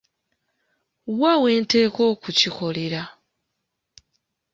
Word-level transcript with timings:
Wa 1.19 1.33
wenteekwa 1.43 2.03
okukikolera? 2.13 3.01